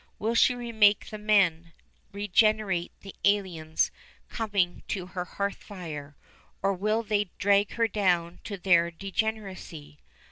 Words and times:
Will 0.17 0.33
she 0.33 0.55
remake 0.55 1.11
the 1.11 1.19
men, 1.19 1.73
regenerate 2.11 2.91
the 3.01 3.13
aliens, 3.23 3.91
coming 4.29 4.81
to 4.87 5.05
her 5.05 5.25
hearth 5.25 5.57
fire; 5.61 6.15
or 6.63 6.73
will 6.73 7.03
they 7.03 7.29
drag 7.37 7.73
her 7.73 7.87
down 7.87 8.39
to 8.45 8.57
their 8.57 8.89
degeneracy? 8.89 9.99